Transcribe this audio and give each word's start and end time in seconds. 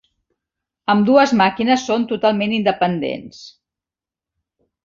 Ambdues 0.93 1.33
màquines 1.43 1.85
són 1.91 2.07
totalment 2.13 2.57
independents. 2.61 3.47